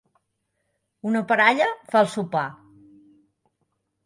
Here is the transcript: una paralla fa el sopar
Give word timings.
una 1.09 1.21
paralla 1.33 1.67
fa 1.93 2.01
el 2.07 2.09
sopar 2.15 2.47